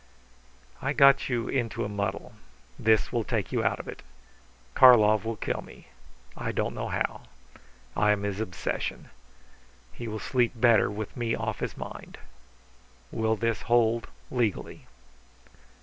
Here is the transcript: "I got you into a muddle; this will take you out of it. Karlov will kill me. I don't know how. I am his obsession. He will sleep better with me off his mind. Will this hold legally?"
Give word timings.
"I 0.81 0.93
got 0.93 1.29
you 1.29 1.47
into 1.47 1.85
a 1.85 1.87
muddle; 1.87 2.33
this 2.79 3.13
will 3.13 3.23
take 3.23 3.51
you 3.51 3.63
out 3.63 3.79
of 3.79 3.87
it. 3.87 4.01
Karlov 4.73 5.25
will 5.25 5.35
kill 5.35 5.61
me. 5.61 5.89
I 6.35 6.51
don't 6.51 6.73
know 6.73 6.87
how. 6.87 7.25
I 7.95 8.09
am 8.11 8.23
his 8.23 8.39
obsession. 8.39 9.11
He 9.93 10.07
will 10.07 10.17
sleep 10.17 10.53
better 10.55 10.89
with 10.89 11.15
me 11.15 11.35
off 11.35 11.59
his 11.59 11.77
mind. 11.77 12.17
Will 13.11 13.35
this 13.35 13.61
hold 13.61 14.07
legally?" 14.31 14.87